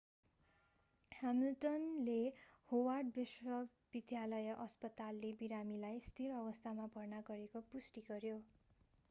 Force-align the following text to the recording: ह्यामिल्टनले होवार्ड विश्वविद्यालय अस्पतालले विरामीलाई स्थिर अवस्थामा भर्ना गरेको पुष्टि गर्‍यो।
ह्यामिल्टनले 1.11 2.15
होवार्ड 2.69 3.11
विश्वविद्यालय 3.17 4.49
अस्पतालले 4.57 5.31
विरामीलाई 5.41 5.99
स्थिर 6.07 6.31
अवस्थामा 6.41 6.89
भर्ना 6.95 7.21
गरेको 7.29 7.65
पुष्टि 7.71 8.07
गर्‍यो। 8.09 8.41